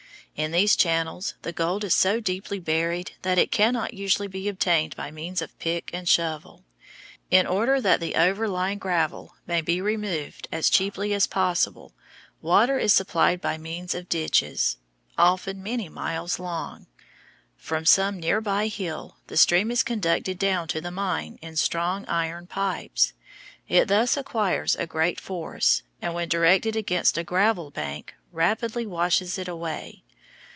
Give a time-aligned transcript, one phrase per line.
[0.33, 4.95] In these channels the gold is so deeply buried that it cannot usually be obtained
[4.95, 6.63] by means of pick and shovel.
[7.29, 11.93] In order that the overlying gravel may be removed as cheaply as possible,
[12.41, 14.77] water is supplied by means of ditches,
[15.15, 16.87] often many miles long.
[17.55, 22.03] From some near by hill the stream is conducted down to the mine in strong
[22.07, 23.13] iron pipes.
[23.67, 29.37] It thus acquires a great force, and when directed against a gravel bank rapidly washes
[29.37, 30.01] it away.